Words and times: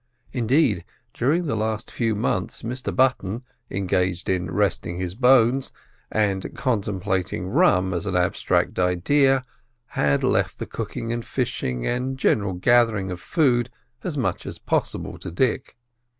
Indeed, 0.33 0.83
during 1.13 1.45
the 1.45 1.55
last 1.55 1.91
few 1.91 2.15
months 2.15 2.63
Mr 2.63 2.95
Button, 2.95 3.43
engaged 3.69 4.29
in 4.29 4.49
resting 4.49 4.97
his 4.97 5.13
bones, 5.13 5.71
and 6.09 6.57
contemplating 6.57 7.45
rum 7.47 7.93
as 7.93 8.07
an 8.07 8.15
abstract 8.15 8.79
idea, 8.79 9.45
had 9.89 10.23
left 10.23 10.57
the 10.57 10.65
cooking 10.65 11.13
and 11.13 11.23
fishing 11.23 11.85
and 11.85 12.17
general 12.17 12.53
gathering 12.53 13.11
of 13.11 13.21
food 13.21 13.69
as 14.03 14.17
much 14.17 14.47
as 14.47 14.57
possible 14.57 15.19
to 15.19 15.29
Dick. 15.29 15.77